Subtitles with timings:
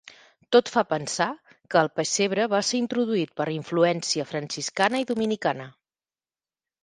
[0.55, 1.27] Tot fa pensar
[1.73, 5.69] que el pessebre va ser introduït per influència franciscana i dominicana.